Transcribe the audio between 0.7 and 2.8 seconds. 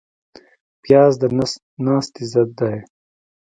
پیاز د نس ناستي ضد دی